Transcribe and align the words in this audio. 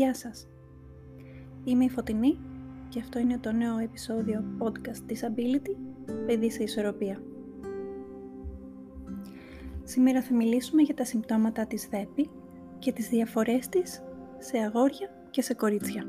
Γεια 0.00 0.14
σας! 0.14 0.46
Είμαι 1.64 1.84
η 1.84 1.88
Φωτεινή 1.88 2.38
και 2.88 3.00
αυτό 3.00 3.18
είναι 3.18 3.38
το 3.38 3.52
νέο 3.52 3.78
επεισόδιο 3.78 4.44
podcast 4.58 5.12
Disability 5.12 5.76
Παιδί 6.26 6.50
σε 6.50 6.62
Ισορροπία. 6.62 7.22
Σήμερα 9.84 10.22
θα 10.22 10.34
μιλήσουμε 10.34 10.82
για 10.82 10.94
τα 10.94 11.04
συμπτώματα 11.04 11.66
της 11.66 11.88
ΔΕΠΗ 11.90 12.30
και 12.78 12.92
τις 12.92 13.08
διαφορές 13.08 13.68
της 13.68 14.02
σε 14.38 14.58
αγόρια 14.58 15.10
και 15.30 15.42
σε 15.42 15.54
κορίτσια. 15.54 16.04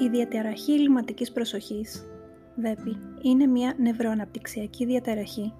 Η 0.00 0.08
διαταραχή 0.08 0.72
ελληματικής 0.72 1.32
προσοχής, 1.32 2.06
ΔΕΠΗ, 2.54 2.96
είναι 3.22 3.46
μια 3.46 3.74
νευροαναπτυξιακή 3.78 4.86
διαταραχή 4.86 5.52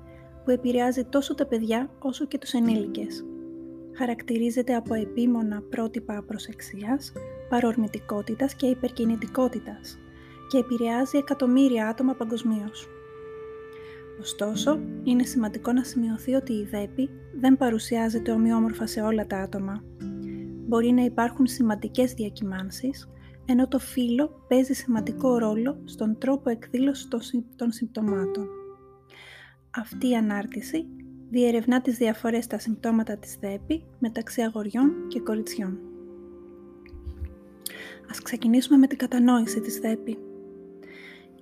που 0.45 0.51
επηρεάζει 0.51 1.05
τόσο 1.05 1.35
τα 1.35 1.47
παιδιά 1.47 1.91
όσο 1.99 2.27
και 2.27 2.39
τους 2.39 2.53
ενήλικες 2.53 3.25
χαρακτηρίζεται 3.97 4.75
από 4.75 4.95
επίμονα 4.95 5.63
πρότυπα 5.71 6.25
προσεξίας, 6.27 7.13
παρορμητικότητας 7.49 8.55
και 8.55 8.67
υπερκινητικότητας 8.67 9.99
και 10.49 10.59
επηρεάζει 10.59 11.19
εκατομμύρια 11.19 11.89
άτομα 11.89 12.15
παγκοσμίως. 12.15 12.89
Ωστόσο, 14.21 14.81
είναι 15.05 15.23
σημαντικό 15.23 15.73
να 15.73 15.85
σημειωθεί 15.85 16.35
ότι 16.35 16.53
η 16.53 16.65
ΔΕΠΗ 16.65 17.11
δεν 17.41 17.57
παρουσιάζεται 17.57 18.31
ομοιόμορφα 18.31 18.87
σε 18.87 19.01
όλα 19.01 19.27
τα 19.27 19.39
άτομα. 19.39 19.85
Μπορεί 20.69 20.91
να 20.91 21.03
υπάρχουν 21.03 21.47
σημαντικές 21.47 22.13
διακυμάνσεις, 22.13 23.09
ενώ 23.47 23.69
το 23.69 23.79
φύλλο 23.79 24.45
παίζει 24.49 24.73
σημαντικό 24.73 25.39
ρόλο 25.39 25.81
στον 25.85 26.19
τρόπο 26.19 26.51
εκδήλωσης 26.51 27.09
των 27.57 27.73
συμπτωμάτων. 27.73 28.49
Αυτή 29.71 30.09
η 30.09 30.17
ανάρτηση 30.17 30.87
διερευνά 31.31 31.81
τις 31.81 31.97
διαφορές 31.97 32.45
στα 32.45 32.59
συμπτώματα 32.59 33.17
της 33.17 33.37
ΔΕΠΗ 33.41 33.85
μεταξύ 33.99 34.43
αγοριών 34.43 35.09
και 35.09 35.21
κοριτσιών. 35.21 35.79
Ας 38.11 38.21
ξεκινήσουμε 38.21 38.79
με 38.79 38.87
την 38.87 38.99
κατανόηση 38.99 39.61
της 39.61 39.79
ΔΕΠΗ. 39.79 40.19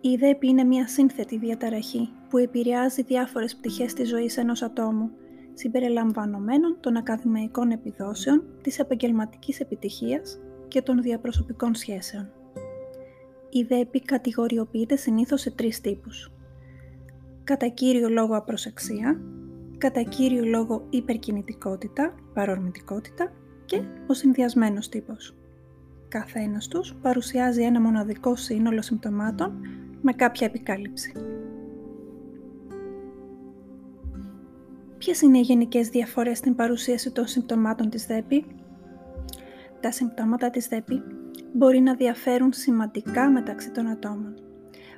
Η 0.00 0.16
ΔΕΠΗ 0.16 0.48
είναι 0.48 0.64
μια 0.64 0.88
σύνθετη 0.88 1.38
διαταραχή 1.38 2.08
που 2.28 2.38
επηρεάζει 2.38 3.02
διάφορες 3.02 3.56
πτυχές 3.56 3.92
της 3.92 4.08
ζωής 4.08 4.36
ενός 4.36 4.62
ατόμου, 4.62 5.10
συμπεριλαμβανομένων 5.54 6.76
των 6.80 6.96
ακαδημαϊκών 6.96 7.70
επιδόσεων, 7.70 8.44
της 8.62 8.78
επαγγελματικής 8.78 9.60
επιτυχίας 9.60 10.40
και 10.68 10.82
των 10.82 11.02
διαπροσωπικών 11.02 11.74
σχέσεων. 11.74 12.32
Η 13.50 13.62
ΔΕΠΗ 13.62 14.00
κατηγοριοποιείται 14.00 14.96
συνήθως 14.96 15.40
σε 15.40 15.50
τρεις 15.50 15.80
τύπους. 15.80 16.32
Κατά 17.44 17.68
κύριο 17.68 18.08
λόγο 18.08 18.36
απροσεξία, 18.36 19.20
κατά 19.78 20.02
κύριο 20.02 20.44
λόγο 20.44 20.86
υπερκινητικότητα, 20.90 22.14
παρορμητικότητα 22.34 23.32
και 23.64 23.82
ο 24.06 24.14
συνδυασμένος 24.14 24.88
τύπος. 24.88 25.36
Κάθε 26.08 26.38
ένας 26.38 26.68
τους 26.68 26.94
παρουσιάζει 27.02 27.62
ένα 27.62 27.80
μοναδικό 27.80 28.36
σύνολο 28.36 28.82
συμπτωμάτων 28.82 29.60
με 30.00 30.12
κάποια 30.12 30.46
επικάλυψη. 30.46 31.12
Ποιες 34.98 35.20
είναι 35.20 35.38
οι 35.38 35.40
γενικές 35.40 35.88
διαφορές 35.88 36.38
στην 36.38 36.54
παρουσίαση 36.54 37.12
των 37.12 37.26
συμπτωμάτων 37.26 37.90
της 37.90 38.06
ΔΕΠΗ; 38.06 38.44
Τα 39.80 39.90
συμπτώματα 39.92 40.50
της 40.50 40.66
ΔΕΠΗ 40.68 41.02
μπορεί 41.52 41.80
να 41.80 41.94
διαφέρουν 41.94 42.52
σημαντικά 42.52 43.30
μεταξύ 43.30 43.70
των 43.70 43.86
ατόμων. 43.86 44.43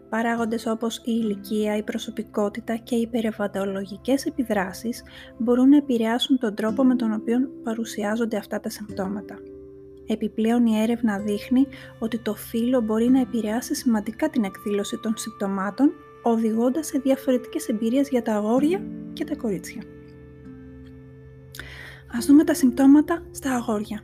Παράγοντες 0.08 0.66
όπως 0.66 0.96
η 0.96 1.02
ηλικία, 1.04 1.76
η 1.76 1.82
προσωπικότητα 1.82 2.76
και 2.76 2.94
οι 2.94 3.06
περιβαλλοντολογικές 3.06 4.24
επιδράσεις 4.26 5.02
μπορούν 5.38 5.68
να 5.68 5.76
επηρεάσουν 5.76 6.38
τον 6.38 6.54
τρόπο 6.54 6.84
με 6.84 6.96
τον 6.96 7.12
οποίο 7.12 7.38
παρουσιάζονται 7.62 8.36
αυτά 8.36 8.60
τα 8.60 8.68
συμπτώματα. 8.68 9.38
Επιπλέον 10.06 10.66
η 10.66 10.80
έρευνα 10.80 11.18
δείχνει 11.18 11.66
ότι 11.98 12.18
το 12.18 12.34
φύλλο 12.34 12.80
μπορεί 12.80 13.08
να 13.08 13.20
επηρεάσει 13.20 13.74
σημαντικά 13.74 14.28
την 14.28 14.44
εκδήλωση 14.44 14.98
των 15.02 15.16
συμπτωμάτων, 15.16 15.92
οδηγώντας 16.22 16.86
σε 16.86 16.98
διαφορετικές 16.98 17.68
εμπειρίες 17.68 18.08
για 18.08 18.22
τα 18.22 18.34
αγόρια 18.34 18.80
και 19.12 19.24
τα 19.24 19.36
κορίτσια. 19.36 19.82
Ας 22.16 22.26
δούμε 22.26 22.44
τα 22.44 22.54
συμπτώματα 22.54 23.26
στα 23.30 23.54
αγόρια. 23.54 24.00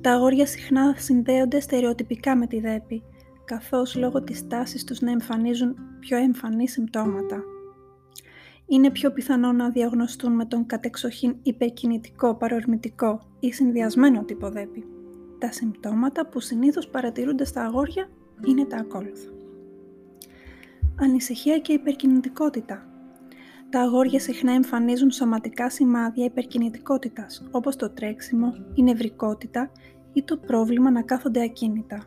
Τα 0.00 0.12
αγόρια 0.12 0.46
συχνά 0.46 0.94
συνδέονται 0.96 1.60
στερεοτυπικά 1.60 2.36
με 2.36 2.46
τη 2.46 2.60
ΔΕΠΗ, 2.60 3.02
καθώς 3.50 3.94
λόγω 3.94 4.22
της 4.22 4.46
τάσης 4.46 4.84
τους 4.84 5.00
να 5.00 5.10
εμφανίζουν 5.10 5.76
πιο 6.00 6.16
εμφανή 6.16 6.68
συμπτώματα. 6.68 7.42
Είναι 8.66 8.90
πιο 8.90 9.12
πιθανό 9.12 9.52
να 9.52 9.70
διαγνωστούν 9.70 10.32
με 10.32 10.44
τον 10.44 10.66
κατεξοχήν 10.66 11.36
υπερκινητικό, 11.42 12.34
παρορμητικό 12.34 13.20
ή 13.40 13.52
συνδυασμένο 13.52 14.24
τύπο 14.24 14.50
δέπη. 14.50 14.84
Τα 15.38 15.52
συμπτώματα 15.52 16.26
που 16.26 16.40
συνήθως 16.40 16.88
παρατηρούνται 16.88 17.44
στα 17.44 17.64
αγόρια 17.64 18.08
είναι 18.46 18.64
τα 18.64 18.76
ακόλουθα. 18.76 19.28
Ανησυχία 21.00 21.58
και 21.58 21.72
υπερκινητικότητα. 21.72 22.86
Τα 23.70 23.80
αγόρια 23.80 24.20
συχνά 24.20 24.52
εμφανίζουν 24.52 25.10
σωματικά 25.10 25.70
σημάδια 25.70 26.24
υπερκινητικότητας, 26.24 27.48
όπως 27.50 27.76
το 27.76 27.90
τρέξιμο, 27.90 28.54
η 28.74 28.82
νευρικότητα 28.82 29.70
ή 30.12 30.22
το 30.22 30.36
πρόβλημα 30.36 30.90
να 30.90 31.02
κάθονται 31.02 31.42
ακίνητα. 31.42 32.04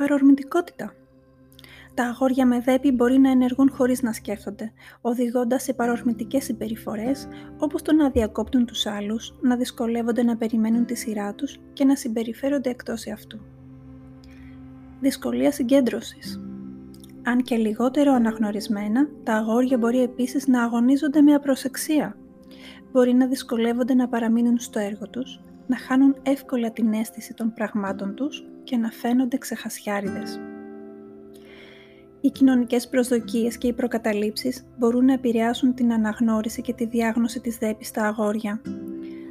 Παρορμητικότητα. 0.00 0.92
Τα 1.94 2.04
αγόρια 2.04 2.46
με 2.46 2.60
δέπη 2.60 2.90
μπορεί 2.90 3.18
να 3.18 3.30
ενεργούν 3.30 3.70
χωρίς 3.70 4.02
να 4.02 4.12
σκέφτονται, 4.12 4.72
οδηγώντας 5.00 5.62
σε 5.62 5.72
παρορμητικές 5.72 6.44
συμπεριφορές, 6.44 7.28
όπως 7.58 7.82
το 7.82 7.92
να 7.92 8.10
διακόπτουν 8.10 8.66
τους 8.66 8.86
άλλους, 8.86 9.34
να 9.40 9.56
δυσκολεύονται 9.56 10.22
να 10.22 10.36
περιμένουν 10.36 10.84
τη 10.84 10.94
σειρά 10.94 11.34
τους 11.34 11.58
και 11.72 11.84
να 11.84 11.96
συμπεριφέρονται 11.96 12.70
εκτός 12.70 13.06
αυτού. 13.06 13.40
Δυσκολία 15.00 15.52
συγκέντρωσης. 15.52 16.40
Αν 17.22 17.42
και 17.42 17.56
λιγότερο 17.56 18.12
αναγνωρισμένα, 18.12 19.08
τα 19.22 19.34
αγόρια 19.34 19.78
μπορεί 19.78 20.02
επίσης 20.02 20.46
να 20.46 20.62
αγωνίζονται 20.62 21.20
με 21.20 21.34
απροσεξία. 21.34 22.16
Μπορεί 22.92 23.14
να 23.14 23.26
δυσκολεύονται 23.26 23.94
να 23.94 24.08
παραμείνουν 24.08 24.58
στο 24.58 24.78
έργο 24.78 25.08
τους, 25.08 25.40
να 25.66 25.76
χάνουν 25.78 26.16
εύκολα 26.22 26.70
την 26.70 26.92
αίσθηση 26.92 27.34
των 27.34 27.52
πραγμάτων 27.52 28.14
τους 28.14 28.44
και 28.70 28.76
να 28.76 28.90
φαίνονται 28.90 29.38
ξεχασιάριδες. 29.38 30.40
Οι 32.20 32.30
κοινωνικές 32.30 32.88
προσδοκίες 32.88 33.58
και 33.58 33.66
οι 33.66 33.72
προκαταλήψεις 33.72 34.66
μπορούν 34.78 35.04
να 35.04 35.12
επηρεάσουν 35.12 35.74
την 35.74 35.92
αναγνώριση 35.92 36.62
και 36.62 36.72
τη 36.72 36.86
διάγνωση 36.86 37.40
της 37.40 37.56
δέπης 37.56 37.86
στα 37.86 38.06
αγόρια. 38.06 38.60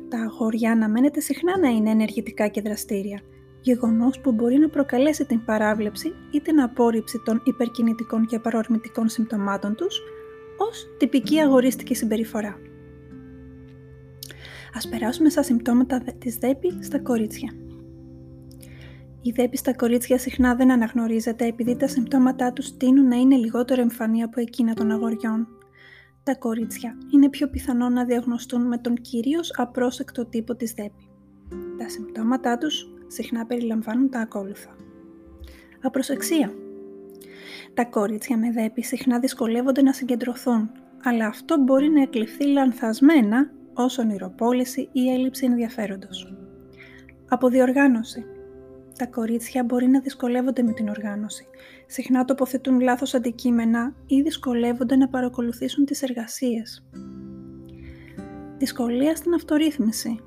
Τα 0.10 0.20
αγόρια 0.20 0.72
αναμένεται 0.72 1.20
συχνά 1.20 1.60
να 1.60 1.68
είναι 1.68 1.90
ενεργητικά 1.90 2.48
και 2.48 2.62
δραστήρια, 2.62 3.22
γεγονός 3.62 4.20
που 4.20 4.32
μπορεί 4.32 4.58
να 4.58 4.70
προκαλέσει 4.70 5.26
την 5.26 5.46
παράβλεψη 5.46 6.14
ή 6.32 6.42
την 6.42 6.62
απόρριψη 6.62 7.22
των 7.26 7.42
υπερκινητικών 7.44 8.26
και 8.26 8.40
παρορμητικών 8.40 9.10
συμπτωμάτων 9.10 9.76
τους 9.76 10.02
ως 10.58 10.88
τυπική 10.98 11.40
αγορίστικη 11.40 11.96
συμπεριφορά. 11.96 12.58
Ας 14.74 14.88
περάσουμε 14.90 15.30
στα 15.30 15.44
συμπτώματα 15.44 16.02
της 16.20 16.38
ΔΕΠΗ 16.38 16.84
στα 16.84 17.00
κορίτσια. 17.00 17.54
Η 19.22 19.32
δέπη 19.32 19.58
στα 19.58 19.74
κορίτσια 19.74 20.18
συχνά 20.18 20.56
δεν 20.56 20.72
αναγνωρίζεται 20.72 21.46
επειδή 21.46 21.76
τα 21.76 21.88
συμπτώματά 21.88 22.54
τους 22.54 22.78
τείνουν 22.78 23.08
να 23.08 23.16
είναι 23.16 23.36
λιγότερο 23.36 23.82
εμφανή 23.82 24.24
από 24.24 24.40
εκείνα 24.40 24.74
των 24.74 24.92
αγοριών. 24.92 25.48
Τα 26.24 26.36
κορίτσια 26.36 26.98
είναι 27.14 27.30
πιο 27.30 27.50
πιθανό 27.50 27.90
να 27.90 28.06
διαγνωστούν 28.06 28.68
με 28.68 28.78
τον 28.78 28.96
κυρίως 28.96 29.54
απρόσεκτο 29.56 30.26
τύπο 30.26 30.56
της 30.56 30.72
δέπη. 30.72 31.10
Τα 31.78 31.90
συμπτώματά 31.90 32.58
τους 32.58 32.88
συχνά 33.08 33.46
περιλαμβάνουν 33.46 34.10
τα 34.10 34.20
ακόλουθα. 34.20 34.76
Απροσεξία. 35.82 36.52
Τα 37.74 37.86
κορίτσια 37.86 38.38
με 38.38 38.52
δέπη 38.52 38.84
συχνά 38.84 39.20
δυσκολεύονται 39.20 39.82
να 39.82 39.94
συγκεντρωθούν, 39.94 40.72
αλλά 41.04 41.28
αυτό 41.28 41.58
μπορεί 41.58 41.90
να 41.90 42.02
εκλειφθεί 42.02 42.48
λανθασμένα 42.48 43.52
ως 43.74 43.98
ονειροπόληση 43.98 44.90
ή 44.92 45.10
έλλειψη 45.10 45.46
ενδιαφέροντος. 45.46 46.34
Αποδιοργάνωση 47.28 48.26
τα 49.00 49.08
κορίτσια 49.08 49.64
μπορεί 49.64 49.88
να 49.88 50.00
δυσκολεύονται 50.00 50.64
με 50.64 50.72
την 50.74 50.90
οργάνωση. 50.90 51.46
Συχνά 51.88 52.26
τοποθετούν 52.26 52.80
λάθος 52.80 53.14
αντικείμενα 53.14 53.96
ή 54.06 54.22
δυσκολεύονται 54.22 54.96
να 54.96 55.08
παρακολουθήσουν 55.08 55.86
τις 55.86 56.02
εργασίες. 56.02 56.86
Δυσκολία 58.58 59.16
στην 59.16 59.34
αυτορύθμιση. 59.34 60.20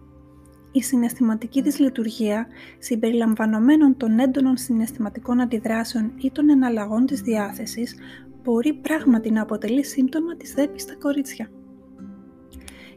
Η 0.72 0.82
συναισθηματική 0.82 1.62
της 1.62 1.78
λειτουργία, 1.78 2.46
συμπεριλαμβανομένων 2.78 3.96
των 3.96 4.18
έντονων 4.18 4.56
συναισθηματικών 4.56 5.40
αντιδράσεων 5.40 6.12
ή 6.16 6.30
των 6.30 6.50
εναλλαγών 6.50 7.06
της 7.06 7.20
διάθεσης, 7.20 7.96
μπορεί 8.42 8.72
πράγματι 8.72 9.30
να 9.30 9.42
αποτελεί 9.42 9.84
σύμπτωμα 9.84 10.36
της 10.36 10.54
δέπης 10.54 10.82
στα 10.82 10.94
κορίτσια. 10.94 11.50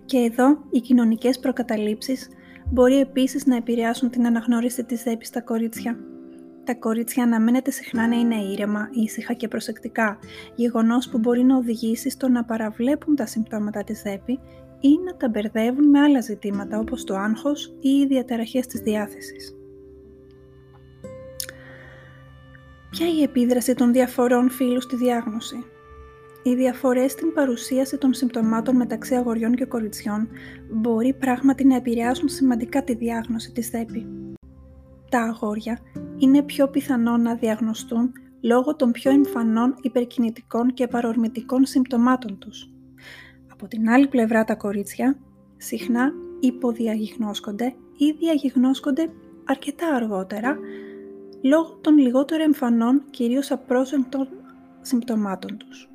Και 0.05 0.17
εδώ 0.17 0.57
οι 0.69 0.79
κοινωνικές 0.79 1.39
προκαταλήψεις 1.39 2.29
μπορεί 2.71 2.99
επίσης 2.99 3.45
να 3.45 3.55
επηρεάσουν 3.55 4.09
την 4.09 4.25
αναγνώριση 4.25 4.83
της 4.83 5.03
δέπης 5.03 5.27
στα 5.27 5.41
κορίτσια. 5.41 5.97
τα 6.63 6.75
κορίτσια 6.75 7.23
αναμένεται 7.23 7.71
συχνά 7.71 8.07
να 8.07 8.15
είναι 8.15 8.35
ήρεμα, 8.35 8.89
ήσυχα 8.91 9.33
και 9.33 9.47
προσεκτικά, 9.47 10.19
γεγονός 10.55 11.09
που 11.09 11.17
μπορεί 11.17 11.43
να 11.43 11.57
οδηγήσει 11.57 12.09
στο 12.09 12.27
να 12.27 12.43
παραβλέπουν 12.43 13.15
τα 13.15 13.25
συμπτώματα 13.25 13.83
της 13.83 14.01
ΔΕΠΗ 14.01 14.39
ή 14.79 14.99
να 15.05 15.15
τα 15.15 15.29
μπερδεύουν 15.29 15.89
με 15.89 15.99
άλλα 15.99 16.21
ζητήματα 16.21 16.79
όπως 16.79 17.03
το 17.03 17.15
άγχος 17.15 17.77
ή 17.79 17.89
οι 17.89 18.05
διαταραχές 18.05 18.67
της 18.67 18.79
διάθεσης. 18.79 19.55
Ποια 22.89 23.07
η 23.07 23.21
επίδραση 23.21 23.73
των 23.73 23.91
διαφορών 23.91 24.49
φύλου 24.49 24.81
στη 24.81 24.95
διάγνωση; 24.95 25.63
Οι 26.47 26.55
διαφορές 26.55 27.11
στην 27.11 27.33
παρουσίαση 27.33 27.97
των 27.97 28.13
συμπτωμάτων 28.13 28.75
μεταξύ 28.75 29.15
αγοριών 29.15 29.55
και 29.55 29.65
κοριτσιών 29.65 30.27
μπορεί 30.71 31.13
πράγματι 31.13 31.65
να 31.65 31.75
επηρεάσουν 31.75 32.29
σημαντικά 32.29 32.83
τη 32.83 32.95
διάγνωση 32.95 33.51
της 33.51 33.69
ΔΕΠΗ. 33.69 34.07
Τα 35.09 35.21
αγόρια 35.21 35.79
είναι 36.17 36.43
πιο 36.43 36.67
πιθανό 36.67 37.17
να 37.17 37.35
διαγνωστούν 37.35 38.11
λόγω 38.41 38.75
των 38.75 38.91
πιο 38.91 39.11
εμφανών 39.11 39.75
υπερκινητικών 39.81 40.73
και 40.73 40.87
παρορμητικών 40.87 41.65
συμπτωμάτων 41.65 42.37
τους. 42.37 42.69
Από 43.51 43.67
την 43.67 43.89
άλλη 43.89 44.07
πλευρά 44.07 44.43
τα 44.43 44.55
κορίτσια 44.55 45.19
συχνά 45.57 46.11
υποδιαγιγνώσκονται 46.39 47.75
ή 47.97 48.11
διαγιγνώσκονται 48.11 49.09
αρκετά 49.45 49.87
αργότερα 49.95 50.57
λόγω 51.41 51.77
των 51.81 51.97
λιγότερο 51.97 52.43
εμφανών 52.43 53.03
κυρίως 53.09 53.51
απρόσεκτων 53.51 54.27
συμπτωμάτων 54.81 55.57
τους. 55.57 55.89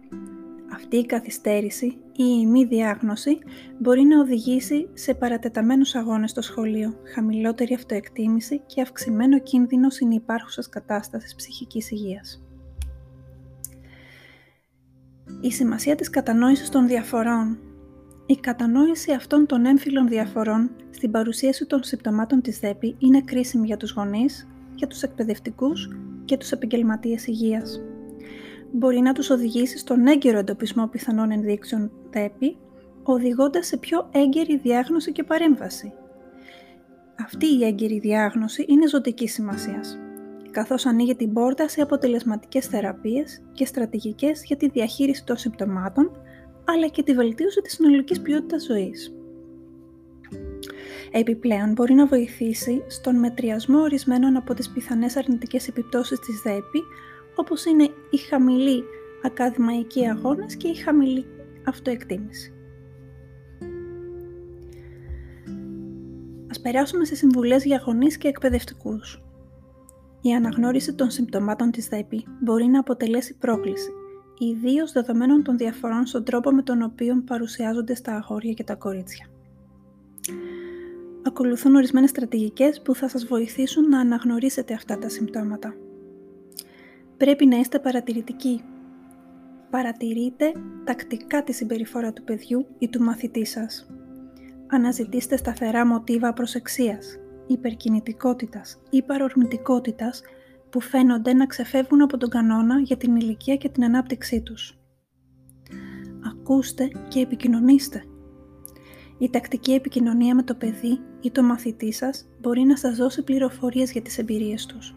Αυτή 0.81 0.97
η 0.97 1.06
καθυστέρηση 1.06 1.87
ή 2.12 2.25
η 2.41 2.47
μη 2.47 2.65
διάγνωση 2.65 3.38
μπορεί 3.79 4.03
να 4.03 4.21
οδηγήσει 4.21 4.88
σε 4.93 5.15
παρατεταμένους 5.15 5.94
αγώνες 5.94 6.31
στο 6.31 6.43
σχολείο, 6.43 6.94
χαμηλότερη 7.15 7.75
αυτοεκτίμηση 7.75 8.62
και 8.67 8.81
αυξημένο 8.81 9.38
κίνδυνο 9.38 9.91
συνυπάρχουσας 9.91 10.69
κατάστασης 10.69 11.35
ψυχικής 11.35 11.91
υγείας. 11.91 12.43
Η 15.41 15.53
σημασία 15.53 15.94
της 15.94 16.11
κατανόησης 16.11 16.69
των 16.69 16.87
διαφορών 16.87 17.59
η 18.27 18.37
κατανόηση 18.37 19.12
αυτών 19.12 19.47
των 19.47 19.65
έμφυλων 19.65 20.09
διαφορών 20.09 20.71
στην 20.91 21.11
παρουσίαση 21.11 21.67
των 21.67 21.82
συμπτωμάτων 21.82 22.41
της 22.41 22.59
ΔΕΠΗ 22.59 22.97
είναι 22.99 23.21
κρίσιμη 23.21 23.67
για 23.67 23.77
τους 23.77 23.93
γονείς, 23.93 24.49
για 24.75 24.87
τους 24.87 25.03
εκπαιδευτικούς 25.03 25.88
και 26.25 26.37
τους 26.37 26.53
επαγγελματίες 26.53 27.27
υγείας 27.27 27.81
μπορεί 28.72 29.00
να 29.00 29.12
τους 29.12 29.31
οδηγήσει 29.31 29.78
στον 29.78 30.06
έγκαιρο 30.06 30.38
εντοπισμό 30.38 30.87
πιθανών 30.87 31.31
ενδείξεων 31.31 31.90
ΔΕΠΗ, 32.11 32.56
οδηγώντας 33.02 33.67
σε 33.67 33.76
πιο 33.76 34.08
έγκαιρη 34.12 34.56
διάγνωση 34.56 35.12
και 35.12 35.22
παρέμβαση. 35.22 35.93
Αυτή 37.25 37.46
η 37.46 37.64
έγκαιρη 37.64 37.99
διάγνωση 37.99 38.64
είναι 38.69 38.88
ζωτική 38.88 39.28
σημασίας, 39.28 39.99
καθώς 40.50 40.87
ανοίγει 40.87 41.14
την 41.14 41.32
πόρτα 41.32 41.69
σε 41.69 41.81
αποτελεσματικές 41.81 42.67
θεραπείες 42.67 43.43
και 43.52 43.67
στρατηγικές 43.67 44.44
για 44.44 44.56
τη 44.56 44.69
διαχείριση 44.69 45.25
των 45.25 45.37
συμπτωμάτων, 45.37 46.11
αλλά 46.64 46.88
και 46.88 47.02
τη 47.02 47.14
βελτίωση 47.14 47.61
της 47.61 47.72
συνολικής 47.72 48.20
ποιότητας 48.20 48.64
ζωής. 48.64 49.14
Επιπλέον 51.12 51.72
μπορεί 51.72 51.94
να 51.94 52.06
βοηθήσει 52.06 52.82
στον 52.87 53.19
μετριασμό 53.19 53.81
ορισμένων 53.81 54.37
από 54.37 54.55
τις 54.55 54.70
πιθανές 54.70 55.17
αρνητικές 55.17 55.69
επιπτώσεις 55.69 56.19
της 56.19 56.40
ΔΕΠΗ, 56.43 56.82
όπως 57.35 57.65
είναι 57.65 57.88
η 58.11 58.17
χαμηλή 58.17 58.85
ακαδημαϊκή 59.23 60.09
αγώνας 60.09 60.56
και 60.56 60.69
η 60.69 60.75
χαμηλή 60.75 61.27
αυτοεκτίμηση. 61.67 62.55
Ας 66.50 66.61
περάσουμε 66.61 67.05
σε 67.05 67.15
συμβουλές 67.15 67.65
για 67.65 67.82
γονείς 67.87 68.17
και 68.17 68.29
εκπαιδευτικούς. 68.29 69.23
Η 70.21 70.35
αναγνώριση 70.35 70.94
των 70.94 71.11
συμπτωμάτων 71.11 71.71
της 71.71 71.88
ΔΕΠΗ 71.88 72.25
μπορεί 72.41 72.67
να 72.67 72.79
αποτελέσει 72.79 73.37
πρόκληση, 73.37 73.91
ιδίως 74.38 74.93
δεδομένων 74.93 75.43
των 75.43 75.56
διαφορών 75.56 76.06
στον 76.06 76.25
τρόπο 76.25 76.50
με 76.50 76.62
τον 76.62 76.82
οποίο 76.82 77.23
παρουσιάζονται 77.27 77.94
στα 77.94 78.15
αγόρια 78.15 78.53
και 78.53 78.65
τα 78.65 78.75
κορίτσια. 78.75 79.27
Ακολουθούν 81.23 81.75
ορισμένες 81.75 82.11
στρατηγικές 82.11 82.82
που 82.82 82.94
θα 82.94 83.09
σας 83.09 83.25
βοηθήσουν 83.25 83.88
να 83.88 84.00
αναγνωρίσετε 84.00 84.75
αυτά 84.75 84.99
τα 84.99 85.09
συμπτώματα. 85.09 85.75
Πρέπει 87.20 87.46
να 87.46 87.56
είστε 87.56 87.78
παρατηρητικοί. 87.78 88.62
Παρατηρείτε 89.70 90.52
τακτικά 90.84 91.43
τη 91.43 91.52
συμπεριφορά 91.52 92.12
του 92.12 92.25
παιδιού 92.25 92.67
ή 92.78 92.88
του 92.88 93.02
μαθητή 93.02 93.44
σας. 93.44 93.87
Αναζητήστε 94.67 95.37
σταθερά 95.37 95.87
μοτίβα 95.87 96.32
προσεξίας, 96.32 97.19
υπερκινητικότητας 97.46 98.81
ή 98.90 99.02
παρορμητικότητας 99.02 100.22
που 100.70 100.81
φαίνονται 100.81 101.32
να 101.32 101.46
ξεφεύγουν 101.46 102.02
από 102.02 102.17
τον 102.17 102.28
κανόνα 102.28 102.81
για 102.81 102.96
την 102.96 103.17
ηλικία 103.17 103.56
και 103.56 103.69
την 103.69 103.84
ανάπτυξή 103.84 104.40
τους. 104.40 104.78
Ακούστε 106.32 106.90
και 107.08 107.20
επικοινωνήστε. 107.20 108.05
Η 109.19 109.31
τακτική 109.31 109.72
επικοινωνία 109.72 110.34
με 110.34 110.43
το 110.43 110.55
παιδί 110.55 110.99
ή 111.20 111.31
το 111.31 111.43
μαθητή 111.43 111.93
σας 111.93 112.28
μπορεί 112.40 112.61
να 112.61 112.76
σας 112.76 112.96
δώσει 112.96 113.22
πληροφορίες 113.25 113.93
για 113.93 114.02
τις 114.02 114.19
εμπειρίες 114.19 114.67
τους. 114.67 114.94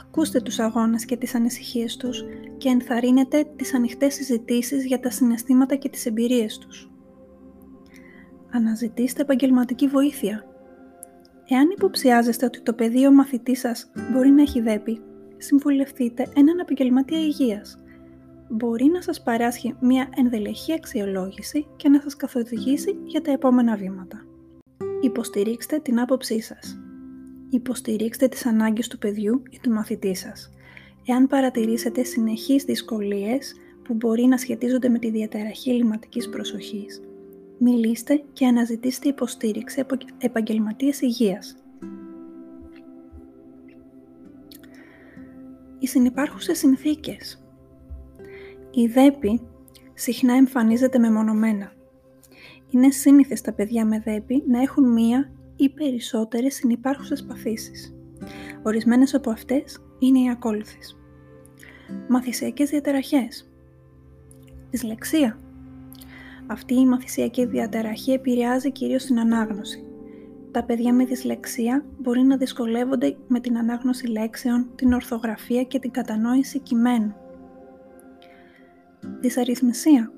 Ακούστε 0.00 0.40
τους 0.40 0.58
αγώνες 0.58 1.04
και 1.04 1.16
τις 1.16 1.34
ανησυχίες 1.34 1.96
τους 1.96 2.24
και 2.58 2.68
ενθαρρύνετε 2.68 3.46
τις 3.56 3.74
ανοιχτές 3.74 4.14
συζητήσεις 4.14 4.84
για 4.84 5.00
τα 5.00 5.10
συναισθήματα 5.10 5.74
και 5.74 5.88
τις 5.88 6.06
εμπειρίες 6.06 6.58
τους. 6.58 6.90
Αναζητήστε 8.50 9.22
επαγγελματική 9.22 9.86
βοήθεια. 9.86 10.44
Εάν 11.48 11.70
υποψιάζεστε 11.70 12.46
ότι 12.46 12.60
το 12.60 12.72
πεδίο 12.72 13.12
μαθητής 13.12 13.60
σας 13.60 13.90
μπορεί 14.12 14.30
να 14.30 14.42
έχει 14.42 14.60
δέπη, 14.60 15.00
συμβουλευτείτε 15.36 16.28
έναν 16.36 16.58
επαγγελματία 16.58 17.18
υγείας. 17.18 17.78
Μπορεί 18.48 18.84
να 18.84 19.02
σας 19.02 19.22
παράσχει 19.22 19.74
μια 19.80 20.08
ενδελεχή 20.16 20.72
αξιολόγηση 20.72 21.66
και 21.76 21.88
να 21.88 22.00
σας 22.00 22.16
καθοδηγήσει 22.16 22.96
για 23.04 23.22
τα 23.22 23.32
επόμενα 23.32 23.76
βήματα. 23.76 24.26
Υποστηρίξτε 25.00 25.78
την 25.78 26.00
άποψή 26.00 26.40
σας. 26.40 26.81
Υποστηρίξτε 27.54 28.28
τις 28.28 28.46
ανάγκες 28.46 28.88
του 28.88 28.98
παιδιού 28.98 29.42
ή 29.50 29.58
του 29.62 29.70
μαθητή 29.70 30.14
σας. 30.14 30.50
Εάν 31.06 31.26
παρατηρήσετε 31.26 32.02
συνεχείς 32.02 32.64
δυσκολίες 32.64 33.54
που 33.84 33.94
μπορεί 33.94 34.24
να 34.24 34.36
σχετίζονται 34.36 34.88
με 34.88 34.98
τη 34.98 35.10
διαταραχή 35.10 35.70
ελληματικής 35.70 36.28
προσοχής, 36.28 37.02
μιλήστε 37.58 38.22
και 38.32 38.46
αναζητήστε 38.46 39.08
υποστήριξη 39.08 39.80
από 39.80 39.96
επαγγελματίες 40.18 41.00
υγείας. 41.00 41.56
Οι 45.78 45.86
συνυπάρχουσες 45.86 46.58
συνθήκες. 46.58 47.44
Η 48.70 48.86
ΔΕΠΗ 48.86 49.40
συχνά 49.94 50.34
εμφανίζεται 50.34 50.98
μεμονωμένα. 50.98 51.72
Είναι 52.70 52.90
σύνηθες 52.90 53.40
τα 53.40 53.52
παιδιά 53.52 53.86
με 53.86 53.98
ΔΕΠΗ 53.98 54.42
να 54.46 54.60
έχουν 54.60 54.92
μία 54.92 55.32
ή 55.56 55.68
περισσότερες 55.68 56.54
συνυπάρχουσες 56.54 57.24
παθήσεις. 57.24 57.94
Ορισμένες 58.62 59.14
από 59.14 59.30
αυτές 59.30 59.78
είναι 59.98 60.18
οι 60.18 60.30
ακόλουθες. 60.30 60.96
Μαθησιακές 62.08 62.70
διαταραχές. 62.70 63.50
Δυσλεξία. 64.70 65.38
Αυτή 66.46 66.74
η 66.74 66.86
μαθησιακή 66.86 67.46
διαταραχή 67.46 68.12
επηρεάζει 68.12 68.72
κυρίως 68.72 69.04
την 69.04 69.18
ανάγνωση. 69.18 69.86
Τα 70.50 70.64
παιδιά 70.64 70.94
με 70.94 71.04
δυσλεξία 71.04 71.84
μπορεί 71.98 72.22
να 72.22 72.36
δυσκολεύονται 72.36 73.16
με 73.26 73.40
την 73.40 73.58
ανάγνωση 73.58 74.06
λέξεων, 74.06 74.70
την 74.74 74.92
ορθογραφία 74.92 75.62
και 75.62 75.78
την 75.78 75.90
κατανόηση 75.90 76.58
κειμένου. 76.58 77.14
Δυσαριθμισία. 79.20 80.12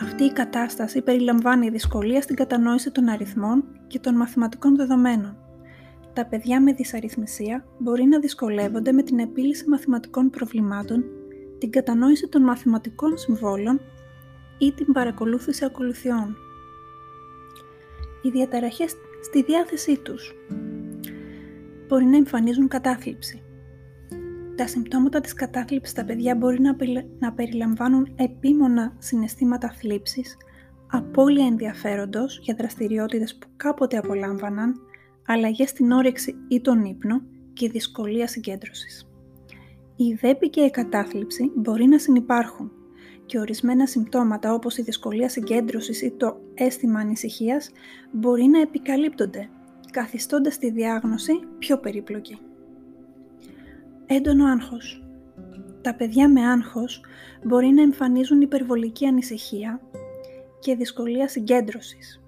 Αυτή 0.00 0.24
η 0.24 0.32
κατάσταση 0.32 1.02
περιλαμβάνει 1.02 1.70
δυσκολία 1.70 2.22
στην 2.22 2.36
κατανόηση 2.36 2.90
των 2.90 3.08
αριθμών 3.08 3.64
και 3.86 3.98
των 3.98 4.14
μαθηματικών 4.14 4.76
δεδομένων. 4.76 5.36
Τα 6.12 6.26
παιδιά 6.26 6.60
με 6.60 6.72
δυσαριθμισία 6.72 7.64
μπορεί 7.78 8.04
να 8.04 8.18
δυσκολεύονται 8.18 8.92
με 8.92 9.02
την 9.02 9.18
επίλυση 9.18 9.68
μαθηματικών 9.68 10.30
προβλημάτων, 10.30 11.04
την 11.58 11.70
κατανόηση 11.70 12.28
των 12.28 12.42
μαθηματικών 12.42 13.16
συμβόλων 13.18 13.80
ή 14.58 14.72
την 14.72 14.92
παρακολούθηση 14.92 15.64
ακολουθιών. 15.64 16.36
Οι 18.22 18.30
διαταραχές 18.30 18.94
στη 19.22 19.42
διάθεσή 19.42 19.98
τους 19.98 20.34
μπορεί 21.88 22.04
να 22.04 22.16
εμφανίζουν 22.16 22.68
κατάθλιψη. 22.68 23.42
Τα 24.62 24.68
συμπτώματα 24.68 25.20
της 25.20 25.34
κατάθλιψης 25.34 25.90
στα 25.90 26.04
παιδιά 26.04 26.34
μπορεί 26.34 26.58
να 27.18 27.32
περιλαμβάνουν 27.32 28.12
επίμονα 28.16 28.96
συναισθήματα 28.98 29.70
θλίψης, 29.70 30.36
απώλεια 30.90 31.46
ενδιαφέροντος 31.46 32.38
για 32.42 32.54
δραστηριότητες 32.58 33.36
που 33.36 33.46
κάποτε 33.56 33.96
απολάμβαναν, 33.96 34.74
αλλαγές 35.26 35.68
στην 35.68 35.92
όρεξη 35.92 36.34
ή 36.48 36.60
τον 36.60 36.84
ύπνο 36.84 37.22
και 37.52 37.68
δυσκολία 37.68 38.26
συγκέντρωσης. 38.26 39.08
Η 39.96 40.12
δέπη 40.14 40.50
και 40.50 40.60
η 40.60 40.70
κατάθλιψη 40.70 41.52
μπορεί 41.56 41.86
να 41.86 41.98
συνεπάρχουν 41.98 42.72
και 43.26 43.38
ορισμένα 43.38 43.86
συμπτώματα 43.86 44.54
όπως 44.54 44.78
η 44.78 44.82
δυσκολία 44.82 45.28
συγκέντρωσης 45.28 46.02
ή 46.02 46.10
το 46.16 46.40
αίσθημα 46.54 47.00
ανησυχίας 47.00 47.70
μπορεί 48.12 48.44
να 48.44 48.60
επικαλύπτονται, 48.60 49.48
καθιστώντας 49.90 50.58
τη 50.58 50.70
διάγνωση 50.70 51.32
πιο 51.58 51.78
περίπλοκη. 51.78 52.38
Έντονο 54.14 54.46
άγχος. 54.46 55.04
Τα 55.80 55.94
παιδιά 55.94 56.28
με 56.28 56.40
άγχος 56.40 57.00
μπορεί 57.44 57.66
να 57.66 57.82
εμφανίζουν 57.82 58.40
υπερβολική 58.40 59.06
ανησυχία 59.06 59.80
και 60.58 60.74
δυσκολία 60.74 61.28
συγκέντρωσης. 61.28 62.22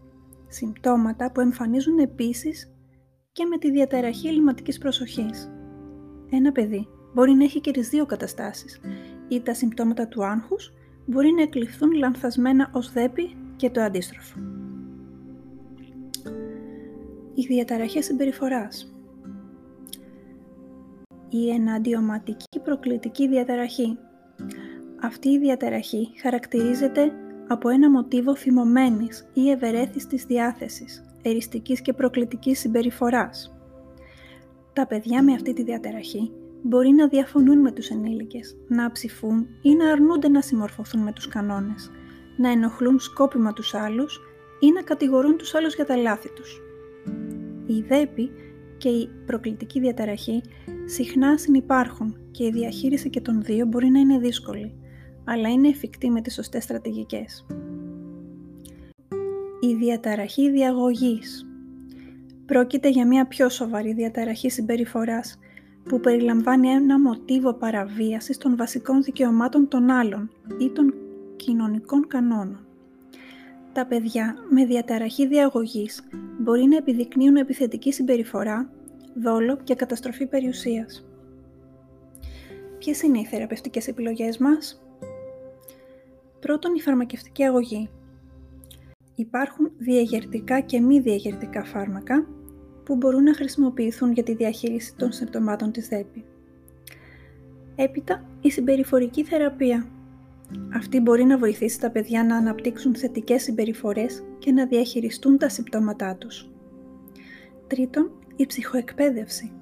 Συμπτώματα 0.49 1.33
που 1.33 1.41
εμφανίζουν 1.41 1.99
επίσης 1.99 2.75
και 3.33 3.45
με 3.45 3.59
τη 3.59 3.71
διαταραχή 3.71 4.29
ελληματικής 4.29 4.79
προσοχής. 4.79 5.51
Ένα 6.31 6.53
παιδί 6.53 6.89
μπορεί 7.15 7.33
να 7.33 7.45
έχει 7.45 7.61
και 7.61 7.71
τις 7.71 7.89
δύο 7.89 8.07
καταστάσεις 8.07 8.81
ή 9.29 9.41
τα 9.41 9.55
συμπτώματα 9.55 10.09
του 10.09 10.25
άγχους 10.25 10.73
μπορεί 11.07 11.31
να 11.31 11.43
εκλειφθούν 11.43 11.93
λανθασμένα 11.93 12.71
ως 12.73 12.93
δέπη 12.93 13.37
και 13.57 13.71
το 13.71 13.81
αντίστροφο. 13.81 14.39
Οι 17.35 17.47
διαταραχές 17.47 18.05
συμπεριφοράς 18.05 18.94
Η 21.37 21.51
εναντιωματική 21.51 22.61
προκλητική 22.65 23.29
διαταραχή 23.29 23.99
Αυτή 25.01 25.29
η 25.29 25.39
διαταραχή 25.39 26.09
χαρακτηρίζεται 26.23 27.13
από 27.49 27.69
ένα 27.69 27.91
μοτίβο 27.91 28.37
θυμωμένης 28.37 29.29
ή 29.33 29.51
ευερέθιστης 29.51 30.25
διάθεσης, 30.25 31.05
εριστικής 31.23 31.81
και 31.81 31.93
προκλητικής 31.93 32.59
συμπεριφοράς. 32.59 33.57
Τα 34.73 34.87
παιδιά 34.87 35.23
με 35.23 35.33
αυτή 35.33 35.53
τη 35.53 35.63
διαταραχή 35.63 36.33
μπορεί 36.63 36.91
να 36.91 37.09
διαφωνούν 37.09 37.61
με 37.61 37.73
τους 37.73 37.89
ενήλικες, 37.89 38.57
να 38.69 38.91
ψηφούν 38.93 39.47
ή 39.63 39.75
να 39.75 39.91
αρνούνται 39.91 40.29
να 40.29 40.41
συμμορφωθούν 40.41 41.03
με 41.03 41.13
τους 41.13 41.29
κανόνες, 41.29 41.91
να 42.37 42.51
ενοχλούν 42.51 42.99
σκόπιμα 42.99 43.53
τους 43.53 43.75
άλλους 43.75 44.21
ή 44.61 44.73
να 44.73 44.83
κατηγορούν 44.83 45.37
τους 45.37 45.55
άλλους 45.55 45.75
για 45.75 45.85
τα 45.85 45.97
λάθη 45.97 46.29
τους. 46.33 46.61
Η 47.67 47.81
δέπη 47.81 48.31
και 48.79 48.89
η 48.89 49.11
προκλητική 49.27 49.81
διαταραχή 49.81 50.43
συχνά 50.87 51.39
συνυπάρχουν 51.39 52.17
και 52.31 52.45
η 52.45 52.51
διαχείριση 52.51 53.11
και 53.11 53.21
των 53.21 53.43
δύο 53.43 53.67
μπορεί 53.67 53.89
να 53.89 53.99
είναι 53.99 54.19
δύσκολη, 54.19 54.75
αλλά 55.25 55.49
είναι 55.49 55.69
εφικτή 55.69 56.11
με 56.11 56.21
τις 56.21 56.35
σωστές 56.35 56.63
στρατηγικές. 56.65 57.47
Η 59.61 59.75
διαταραχή 59.75 60.51
διαγωγής 60.51 61.47
Πρόκειται 62.47 62.89
για 62.89 63.07
μια 63.07 63.27
πιο 63.27 63.49
σοβαρή 63.49 63.93
διαταραχή 63.93 64.51
συμπεριφοράς 64.51 65.39
που 65.89 66.01
περιλαμβάνει 66.01 66.69
ένα 66.69 67.01
μοτίβο 67.01 67.55
παραβίασης 67.55 68.39
των 68.39 68.57
βασικών 68.57 69.03
δικαιωμάτων 69.03 69.69
των 69.69 69.91
άλλων 69.91 70.31
ή 70.59 70.71
των 70.71 70.95
κοινωνικών 71.37 72.07
κανόνων. 72.07 72.67
Τα 73.73 73.87
παιδιά 73.87 74.37
με 74.51 74.65
διαταραχή 74.65 75.27
διαγωγής 75.27 76.09
μπορεί 76.39 76.65
να 76.65 76.77
επιδεικνύουν 76.77 77.37
επιθετική 77.37 77.93
συμπεριφορά, 77.93 78.71
δόλο 79.15 79.57
και 79.65 79.75
καταστροφή 79.75 80.27
περιουσίας. 80.27 81.07
Ποιες 82.79 83.03
είναι 83.03 83.19
οι 83.19 83.25
θεραπευτικές 83.25 83.89
επιλογές 83.89 84.39
μας; 84.39 84.85
Πρώτον, 86.45 86.75
η 86.75 86.81
φαρμακευτική 86.81 87.45
αγωγή. 87.45 87.91
Υπάρχουν 89.15 89.71
διαγερτικά 89.79 90.61
και 90.61 90.81
μη 90.81 91.01
διαγερτικά 91.01 91.65
φάρμακα 91.65 92.27
που 92.85 92.97
μπορούν 92.97 93.23
να 93.23 93.35
χρησιμοποιηθούν 93.35 94.13
για 94.13 94.23
τη 94.23 94.35
διαχείριση 94.35 94.97
των 94.97 95.13
συμπτωμάτων 95.13 95.73
της 95.73 95.89
ΔΕΠΗ. 95.89 96.25
Έπειτα, 97.77 98.25
η 98.41 98.51
συμπεριφορική 98.51 99.25
θεραπεία. 99.25 99.87
Αυτή 100.75 101.01
μπορεί 101.01 101.25
να 101.25 101.39
βοηθήσει 101.39 101.81
τα 101.81 101.91
παιδιά 101.91 102.25
να 102.25 102.37
αναπτύξουν 102.37 102.95
θετικές 102.95 103.43
συμπεριφορές 103.43 104.23
και 104.39 104.53
να 104.53 104.67
διαχειριστούν 104.67 105.39
τα 105.39 105.49
συμπτώματά 105.49 106.17
τους. 106.17 106.51
Τρίτον, 107.67 108.11
η 108.37 108.47
ψυχοεκπαίδευση. 108.47 109.53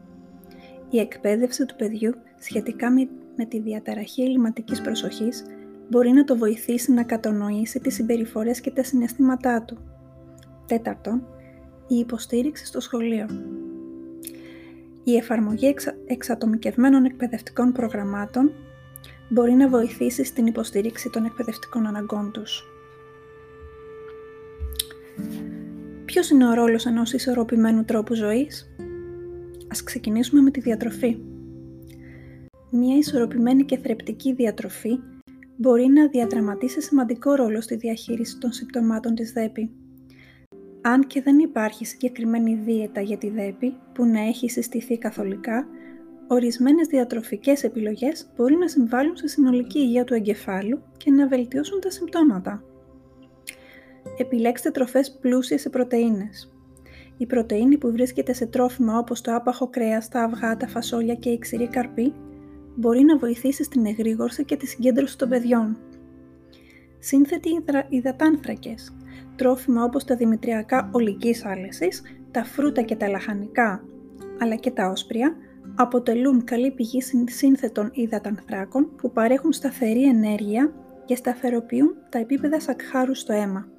Η 0.90 0.98
εκπαίδευση 0.98 1.66
του 1.66 1.76
παιδιού 1.76 2.14
σχετικά 2.38 2.90
με 3.36 3.44
τη 3.44 3.60
διαταραχή 3.60 4.22
ελληματικής 4.22 4.80
προσοχής 4.80 5.44
μπορεί 5.88 6.10
να 6.10 6.24
το 6.24 6.36
βοηθήσει 6.36 6.92
να 6.92 7.02
κατανοήσει 7.02 7.80
τις 7.80 7.94
συμπεριφορές 7.94 8.60
και 8.60 8.70
τα 8.70 8.82
συναισθήματά 8.82 9.62
του. 9.62 9.78
Τέταρτον, 10.66 11.26
η 11.88 11.94
υποστήριξη 11.96 12.66
στο 12.66 12.80
σχολείο. 12.80 13.26
Η 15.04 15.16
εφαρμογή 15.16 15.66
εξα... 15.66 15.94
εξατομικευμένων 16.06 17.04
εκπαιδευτικών 17.04 17.72
προγραμμάτων 17.72 18.52
μπορεί 19.28 19.52
να 19.52 19.68
βοηθήσει 19.68 20.24
στην 20.24 20.46
υποστήριξη 20.46 21.10
των 21.10 21.24
εκπαιδευτικών 21.24 21.86
αναγκών 21.86 22.32
τους. 22.32 22.71
Ποιος 26.12 26.30
είναι 26.30 26.48
ο 26.48 26.54
ρόλος 26.54 26.86
ενός 26.86 27.12
ισορροπημένου 27.12 27.84
τρόπου 27.84 28.14
ζωής; 28.14 28.74
Ας 29.68 29.82
ξεκινήσουμε 29.82 30.40
με 30.40 30.50
τη 30.50 30.60
διατροφή. 30.60 31.18
Μία 32.70 32.96
ισορροπημένη 32.96 33.64
και 33.64 33.78
θρεπτική 33.78 34.32
διατροφή 34.32 34.98
μπορεί 35.56 35.86
να 35.86 36.08
διαδραματίσει 36.08 36.80
σημαντικό 36.80 37.34
ρόλο 37.34 37.60
στη 37.60 37.76
διαχείριση 37.76 38.38
των 38.38 38.52
συμπτωμάτων 38.52 39.14
της 39.14 39.32
ΔΕΠΗ. 39.32 39.70
Αν 40.80 41.06
και 41.06 41.22
δεν 41.22 41.38
υπάρχει 41.38 41.84
συγκεκριμένη 41.84 42.54
δίαιτα 42.54 43.00
για 43.00 43.18
τη 43.18 43.30
ΔΕΠΗ 43.30 43.74
που 43.92 44.06
να 44.06 44.20
έχει 44.20 44.50
συστηθεί 44.50 44.98
καθολικά, 44.98 45.66
ορισμένες 46.26 46.86
διατροφικές 46.86 47.64
επιλογές 47.64 48.32
μπορεί 48.36 48.56
να 48.56 48.68
συμβάλλουν 48.68 49.16
στη 49.16 49.28
συνολική 49.28 49.78
υγεία 49.78 50.04
του 50.04 50.14
εγκεφάλου 50.14 50.82
και 50.96 51.10
να 51.10 51.28
βελτιώσουν 51.28 51.80
τα 51.80 51.90
συμπτώματα. 51.90 52.62
Επιλέξτε 54.22 54.70
τροφές 54.70 55.18
πλούσιες 55.20 55.60
σε 55.60 55.70
πρωτεΐνες. 55.70 56.52
Η 57.16 57.26
πρωτεΐνη 57.26 57.78
που 57.78 57.90
βρίσκεται 57.90 58.32
σε 58.32 58.46
τρόφιμα 58.46 58.98
όπως 58.98 59.20
το 59.20 59.34
άπαχο 59.34 59.68
κρέας, 59.68 60.08
τα 60.08 60.22
αυγά, 60.22 60.56
τα 60.56 60.68
φασόλια 60.68 61.14
και 61.14 61.30
η 61.30 61.38
ξηρή 61.38 61.68
καρπή 61.68 62.12
μπορεί 62.76 63.02
να 63.02 63.18
βοηθήσει 63.18 63.64
στην 63.64 63.86
εγρήγορση 63.86 64.44
και 64.44 64.56
τη 64.56 64.66
συγκέντρωση 64.66 65.18
των 65.18 65.28
παιδιών. 65.28 65.78
Σύνθετοι 66.98 67.48
υδατάνθρακες, 67.88 68.96
τρόφιμα 69.36 69.84
όπως 69.84 70.04
τα 70.04 70.16
δημητριακά 70.16 70.90
ολικής 70.92 71.44
άλεσης, 71.44 72.02
τα 72.30 72.44
φρούτα 72.44 72.82
και 72.82 72.96
τα 72.96 73.08
λαχανικά, 73.08 73.84
αλλά 74.40 74.54
και 74.54 74.70
τα 74.70 74.88
όσπρια, 74.88 75.36
αποτελούν 75.74 76.44
καλή 76.44 76.70
πηγή 76.70 77.00
σύνθετων 77.26 77.90
υδατανθράκων 77.92 78.94
που 78.96 79.12
παρέχουν 79.12 79.52
σταθερή 79.52 80.02
ενέργεια 80.02 80.72
και 81.04 81.16
σταθεροποιούν 81.16 81.94
τα 82.08 82.18
επίπεδα 82.18 82.60
σακχάρου 82.60 83.14
στο 83.14 83.32
αίμα. 83.32 83.72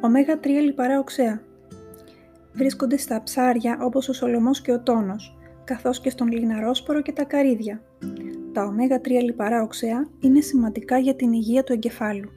Ωμέγα 0.00 0.40
3 0.42 0.46
λιπαρά 0.46 0.98
οξέα 0.98 1.42
βρίσκονται 2.52 2.96
στα 2.96 3.22
ψάρια 3.22 3.78
όπως 3.80 4.08
ο 4.08 4.12
σολομός 4.12 4.60
και 4.60 4.72
ο 4.72 4.80
τόνος, 4.80 5.36
καθώς 5.64 6.00
και 6.00 6.10
στον 6.10 6.32
λιναρόσπορο 6.32 7.02
και 7.02 7.12
τα 7.12 7.24
καρύδια. 7.24 7.82
Τα 8.52 8.64
ωμέγα 8.64 9.00
3 9.00 9.08
λιπαρά 9.22 9.62
οξέα 9.62 10.08
είναι 10.20 10.40
σημαντικά 10.40 10.98
για 10.98 11.14
την 11.14 11.32
υγεία 11.32 11.64
του 11.64 11.72
εγκεφάλου. 11.72 12.30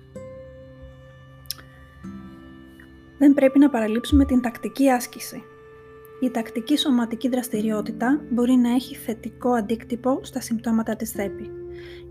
Δεν 3.17 3.33
πρέπει 3.33 3.59
να 3.59 3.69
παραλείψουμε 3.69 4.25
την 4.25 4.41
τακτική 4.41 4.89
άσκηση. 4.89 5.43
Η 6.21 6.31
τακτική 6.31 6.77
σωματική 6.77 7.29
δραστηριότητα 7.29 8.21
μπορεί 8.29 8.53
να 8.53 8.69
έχει 8.69 8.95
θετικό 8.95 9.49
αντίκτυπο 9.49 10.19
στα 10.21 10.41
συμπτώματα 10.41 10.95
της 10.95 11.11
ΔΕΠΗ. 11.11 11.49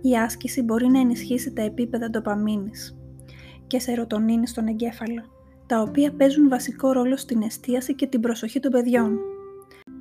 Η 0.00 0.16
άσκηση 0.16 0.62
μπορεί 0.62 0.86
να 0.86 1.00
ενισχύσει 1.00 1.52
τα 1.52 1.62
επίπεδα 1.62 2.10
ντοπαμίνης 2.10 2.98
και 3.66 3.78
σερωτονίνης 3.78 4.50
στον 4.50 4.66
εγκέφαλο, 4.66 5.39
τα 5.70 5.80
οποία 5.80 6.12
παίζουν 6.12 6.48
βασικό 6.48 6.92
ρόλο 6.92 7.16
στην 7.16 7.42
εστίαση 7.42 7.94
και 7.94 8.06
την 8.06 8.20
προσοχή 8.20 8.60
των 8.60 8.70
παιδιών 8.70 9.18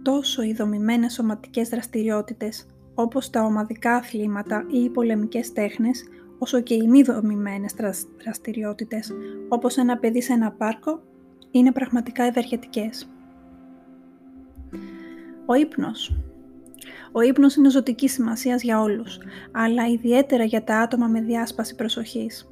τόσο 0.02 0.42
οι 0.42 0.54
δομημένες 0.54 1.14
σωματικές 1.14 1.70
δραστηριότητες, 1.70 2.66
όπως 2.94 3.30
τα 3.30 3.44
ομαδικά 3.44 3.96
αθλήματα 3.96 4.66
ή 4.72 4.84
οι 4.84 4.90
πολεμικές 4.90 5.54
τέχνες, 5.54 6.04
όσο 6.38 6.62
και 6.62 6.74
οι 6.74 6.88
μη 6.88 7.02
δομημένες 7.02 7.74
δραστηριότητες, 8.24 9.12
όπως 9.48 9.78
ένα 9.78 9.98
παιδί 9.98 10.22
σε 10.22 10.34
ένα 10.34 10.52
πάρκο, 10.52 11.02
είναι 11.52 11.72
πραγματικά 11.72 12.24
ευεργετικές. 12.24 13.10
Ο 15.46 15.54
ύπνος. 15.54 16.16
Ο 17.12 17.22
ύπνος 17.22 17.56
είναι 17.56 17.70
ζωτική 17.70 18.08
σημασίας 18.08 18.62
για 18.62 18.82
όλους, 18.82 19.18
αλλά 19.52 19.88
ιδιαίτερα 19.88 20.44
για 20.44 20.64
τα 20.64 20.80
άτομα 20.80 21.08
με 21.08 21.22
διάσπαση 21.22 21.76
προσοχής. 21.76 22.50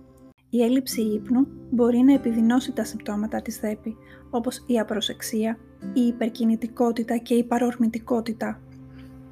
Η 0.49 0.63
έλλειψη 0.63 1.01
ύπνου 1.01 1.47
μπορεί 1.71 1.97
να 1.97 2.13
επιδεινώσει 2.13 2.71
τα 2.71 2.83
συμπτώματα 2.83 3.41
της 3.41 3.59
ΔΕΠΗ, 3.59 3.97
όπως 4.29 4.63
η 4.67 4.79
απροσεξία, 4.79 5.57
η 5.93 6.01
υπερκινητικότητα 6.01 7.17
και 7.17 7.33
η 7.33 7.43
παρορμητικότητα. 7.43 8.61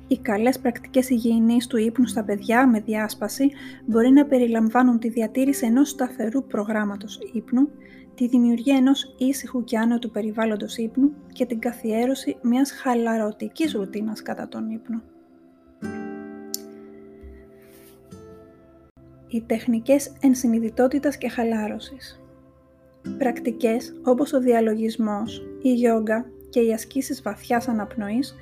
Οι 0.07 0.17
καλές 0.17 0.59
πρακτικές 0.59 1.09
υγιεινής 1.09 1.67
του 1.67 1.77
ύπνου 1.77 2.07
στα 2.07 2.23
παιδιά 2.23 2.67
με 2.67 2.79
διάσπαση 2.79 3.51
μπορεί 3.85 4.09
να 4.09 4.25
περιλαμβάνουν 4.25 4.99
τη 4.99 5.09
διατήρηση 5.09 5.65
ενός 5.65 5.89
σταθερού 5.89 6.43
προγράμματος 6.43 7.19
ύπνου, 7.33 7.69
τη 8.15 8.27
δημιουργία 8.27 8.75
ενός 8.75 9.15
ήσυχου 9.17 9.63
και 9.63 9.77
άνετου 9.77 10.11
περιβάλλοντος 10.11 10.77
ύπνου 10.77 11.11
και 11.33 11.45
την 11.45 11.59
καθιέρωση 11.59 12.37
μιας 12.41 12.71
χαλαρωτικής 12.71 13.73
ρουτίνας 13.73 14.21
κατά 14.21 14.47
τον 14.47 14.69
ύπνο. 14.69 15.01
Οι 19.35 19.43
τεχνικές 19.47 20.11
ενσυνειδητότητας 20.21 21.17
και 21.17 21.29
χαλάρωσης 21.29 22.21
Πρακτικές 23.17 23.93
όπως 24.03 24.33
ο 24.33 24.39
διαλογισμός, 24.39 25.47
η 25.61 25.73
γιόγκα 25.73 26.25
και 26.49 26.59
οι 26.59 26.73
ασκήσεις 26.73 27.21
βαθιάς 27.21 27.67
αναπνοής 27.67 28.35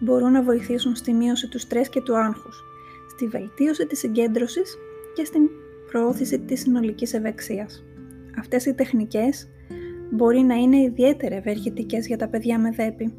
μπορούν 0.00 0.32
να 0.32 0.42
βοηθήσουν 0.42 0.96
στη 0.96 1.12
μείωση 1.12 1.48
του 1.48 1.58
στρες 1.58 1.88
και 1.88 2.00
του 2.00 2.16
άγχους, 2.16 2.62
στη 3.10 3.26
βελτίωση 3.26 3.86
της 3.86 3.98
συγκέντρωσης 3.98 4.76
και 5.14 5.24
στην 5.24 5.48
προώθηση 5.90 6.38
της 6.38 6.60
συνολικής 6.60 7.14
ευεξίας. 7.14 7.84
Αυτές 8.38 8.66
οι 8.66 8.74
τεχνικές 8.74 9.48
μπορεί 10.10 10.40
να 10.40 10.54
είναι 10.54 10.80
ιδιαίτερα 10.80 11.34
ευεργετικές 11.34 12.06
για 12.06 12.16
τα 12.16 12.28
παιδιά 12.28 12.58
με 12.58 12.70
δέπη, 12.70 13.14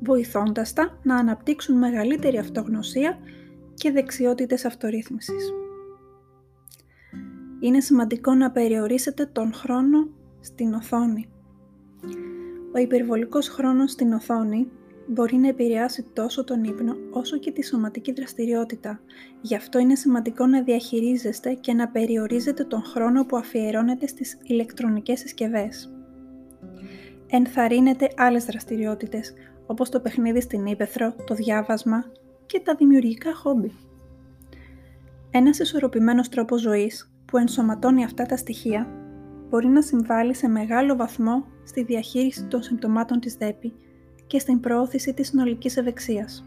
βοηθώντας 0.00 0.72
τα 0.72 0.98
να 1.02 1.16
αναπτύξουν 1.16 1.78
μεγαλύτερη 1.78 2.38
αυτογνωσία 2.38 3.18
και 3.74 3.90
δεξιότητες 3.90 4.64
αυτορύθμισης. 4.64 5.52
Είναι 7.66 7.80
σημαντικό 7.80 8.34
να 8.34 8.50
περιορίσετε 8.50 9.26
τον 9.32 9.52
χρόνο 9.52 10.08
στην 10.40 10.74
οθόνη. 10.74 11.28
Ο 12.74 12.78
υπερβολικός 12.78 13.48
χρόνος 13.48 13.90
στην 13.90 14.12
οθόνη 14.12 14.68
μπορεί 15.06 15.36
να 15.36 15.48
επηρεάσει 15.48 16.02
τόσο 16.12 16.44
τον 16.44 16.64
ύπνο 16.64 16.96
όσο 17.10 17.38
και 17.38 17.50
τη 17.50 17.64
σωματική 17.64 18.12
δραστηριότητα. 18.12 19.00
Γι' 19.40 19.54
αυτό 19.54 19.78
είναι 19.78 19.94
σημαντικό 19.94 20.46
να 20.46 20.62
διαχειρίζεστε 20.62 21.54
και 21.54 21.72
να 21.72 21.88
περιορίζετε 21.88 22.64
τον 22.64 22.82
χρόνο 22.82 23.24
που 23.24 23.36
αφιερώνετε 23.36 24.06
στις 24.06 24.38
ηλεκτρονικές 24.42 25.18
συσκευές. 25.18 25.92
Ενθαρρύνετε 27.26 28.08
άλλες 28.16 28.44
δραστηριότητες, 28.44 29.32
όπως 29.66 29.90
το 29.90 30.00
παιχνίδι 30.00 30.40
στην 30.40 30.66
ύπεθρο, 30.66 31.14
το 31.26 31.34
διάβασμα 31.34 32.04
και 32.46 32.60
τα 32.60 32.74
δημιουργικά 32.74 33.34
χόμπι. 33.34 33.72
Ένας 35.30 35.58
ισορροπημένος 35.58 36.28
τρόπος 36.28 36.60
ζωής 36.60 37.10
που 37.26 37.36
ενσωματώνει 37.36 38.04
αυτά 38.04 38.26
τα 38.26 38.36
στοιχεία 38.36 38.88
μπορεί 39.50 39.66
να 39.66 39.82
συμβάλλει 39.82 40.34
σε 40.34 40.48
μεγάλο 40.48 40.96
βαθμό 40.96 41.44
στη 41.64 41.82
διαχείριση 41.82 42.44
των 42.44 42.62
συμπτωμάτων 42.62 43.20
της 43.20 43.34
ΔΕΠΗ 43.34 43.72
και 44.26 44.38
στην 44.38 44.60
προώθηση 44.60 45.14
της 45.14 45.28
συνολικής 45.28 45.76
ευεξίας. 45.76 46.44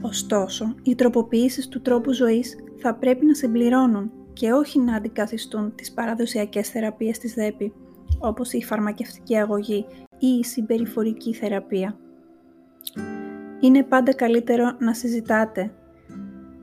Ωστόσο, 0.00 0.74
οι 0.82 0.94
τροποποιήσεις 0.94 1.68
του 1.68 1.80
τρόπου 1.80 2.12
ζωής 2.12 2.56
θα 2.76 2.94
πρέπει 2.94 3.26
να 3.26 3.34
συμπληρώνουν 3.34 4.12
και 4.32 4.52
όχι 4.52 4.78
να 4.78 4.94
αντικαθιστούν 4.94 5.74
τις 5.74 5.92
παραδοσιακές 5.92 6.68
θεραπείες 6.68 7.18
της 7.18 7.34
ΔΕΠΗ, 7.34 7.72
όπως 8.18 8.52
η 8.52 8.62
φαρμακευτική 8.64 9.36
αγωγή 9.36 9.86
ή 10.18 10.26
η 10.26 10.44
συμπεριφορική 10.44 11.32
θεραπεία. 11.34 11.96
Είναι 13.60 13.82
πάντα 13.82 14.14
καλύτερο 14.14 14.76
να 14.78 14.94
συζητάτε 14.94 15.74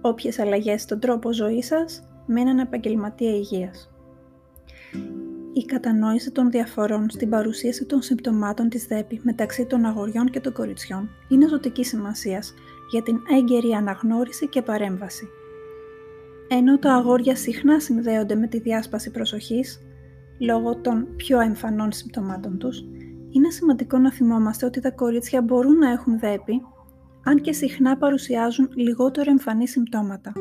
όποιες 0.02 0.40
αλλαγές 0.40 0.82
στον 0.82 1.00
τρόπο 1.00 1.34
ζωής 1.34 1.66
σας 1.66 2.08
με 2.26 2.42
έναν 2.42 2.60
επαγγελματία 2.60 3.36
υγείας. 3.36 3.94
Η 5.54 5.66
κατανόηση 5.66 6.32
των 6.32 6.52
διαφορών 6.52 7.10
στην 7.10 7.30
παρουσίαση 7.30 7.86
των 7.86 8.02
συμπτωμάτων 8.02 8.70
της 8.70 8.86
ΔΕΠΗ 8.86 9.20
μεταξύ 9.24 9.66
των 9.66 9.86
αγοριών 9.86 10.30
και 10.30 10.40
των 10.40 10.54
κοριτσιών 10.54 11.10
είναι 11.30 11.48
ζωτική 11.48 11.84
σημασίας 11.84 12.54
για 12.92 13.04
την 13.04 13.20
έγκαιρη 13.38 13.72
αναγνώριση 13.72 14.48
και 14.48 14.62
παρέμβαση. 14.62 15.28
Ενώ 16.48 16.80
τα 16.80 16.94
αγόρια 16.94 17.36
συχνά 17.36 17.80
συνδέονται 17.80 18.36
με 18.36 18.48
τη 18.48 18.60
διάσπαση 18.60 19.12
προσοχής, 19.12 19.82
λόγω 20.40 20.76
των 20.76 21.08
πιο 21.16 21.40
εμφανών 21.40 21.92
συμπτωμάτων 21.92 22.58
τους, 22.58 22.84
είναι 23.30 23.50
σημαντικό 23.50 23.98
να 23.98 24.12
θυμόμαστε 24.12 24.66
ότι 24.66 24.80
τα 24.80 24.92
κορίτσια 24.92 25.42
μπορούν 25.42 25.78
να 25.78 25.90
έχουν 25.90 26.20
ΔΕΠΗ, 26.20 26.62
αν 27.24 27.42
και 27.42 27.54
συχνά 27.54 27.98
παρουσιάζουν 27.98 28.70
λιγότερο 28.76 29.32
εμφανή 29.32 29.68
συμπτώματα. 29.68 30.32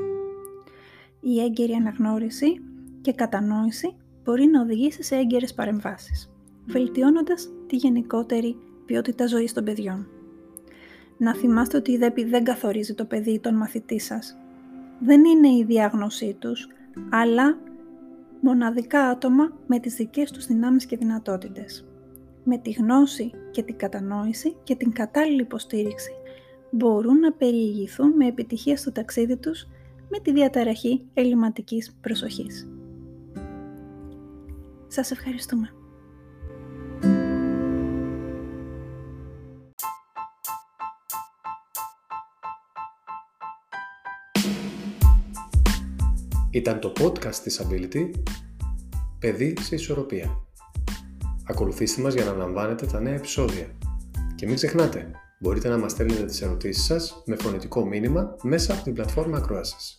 Η 1.25 1.41
έγκαιρη 1.41 1.73
αναγνώριση 1.73 2.61
και 3.01 3.13
κατανόηση 3.13 3.97
μπορεί 4.25 4.47
να 4.47 4.61
οδηγήσει 4.61 5.03
σε 5.03 5.17
έγκαιρες 5.17 5.55
παρεμβάσεις, 5.55 6.31
βελτιώνοντας 6.67 7.49
τη 7.67 7.77
γενικότερη 7.77 8.57
ποιότητα 8.87 9.27
ζωής 9.27 9.53
των 9.53 9.65
παιδιών. 9.65 10.07
Να 11.19 11.35
θυμάστε 11.35 11.77
ότι 11.77 11.93
η 11.93 11.97
ΔΕΠΗ 11.97 12.25
δεν 12.25 12.45
καθορίζει 12.45 12.95
το 12.95 13.05
παιδί 13.05 13.31
ή 13.31 13.41
τον 13.41 13.55
μαθητή 13.55 13.99
σας. 13.99 14.37
Δεν 15.01 15.25
είναι 15.25 15.49
η 15.49 15.65
διάγνωσή 15.65 16.37
τους, 16.39 16.69
αλλά 17.11 17.59
μοναδικά 18.41 19.01
άτομα 19.01 19.53
με 19.67 19.79
τις 19.79 19.95
δικές 19.95 20.31
τους 20.31 20.47
δυνάμεις 20.47 20.87
και 20.87 20.97
δυνατότητες. 20.97 21.87
Με 22.45 22.59
τη 22.59 22.71
γνώση 22.71 23.31
και 23.51 23.63
την 23.63 23.77
κατανόηση 23.77 24.57
και 24.63 24.75
την 24.75 24.93
κατάλληλη 24.93 25.41
υποστήριξη 25.41 26.13
μπορούν 26.71 27.19
να 27.19 27.33
περιηγηθούν 27.33 28.13
με 28.17 28.27
επιτυχία 28.27 28.77
στο 28.77 28.93
ταξίδι 28.93 29.37
τους 29.37 29.67
με 30.15 30.21
τη 30.21 30.33
διαταραχή 30.33 31.07
ελληματικής 31.15 31.97
προσοχής. 32.01 32.69
Σας 34.89 35.11
ευχαριστούμε. 35.11 35.69
Ήταν 46.51 46.81
το 46.81 46.93
podcast 47.01 47.35
της 47.35 47.63
Ability 47.63 48.11
«Παιδί 49.19 49.55
σε 49.61 49.75
ισορροπία». 49.75 50.39
Ακολουθήστε 51.49 52.03
μας 52.03 52.15
για 52.15 52.25
να 52.25 52.33
λαμβάνετε 52.33 52.87
τα 52.87 53.01
νέα 53.01 53.15
επεισόδια. 53.15 53.67
Και 54.35 54.47
μην 54.47 54.55
ξεχνάτε, 54.55 55.11
μπορείτε 55.43 55.69
να 55.69 55.79
μας 55.79 55.93
στέλνετε 55.93 56.25
τις 56.25 56.43
ερωτήσεις 56.43 56.85
σας 56.85 57.23
με 57.27 57.37
φωνητικό 57.37 57.87
μήνυμα 57.87 58.37
μέσα 58.43 58.73
από 58.73 58.83
την 58.83 58.95
πλατφόρμα 58.95 59.37
ακροάσης. 59.37 59.97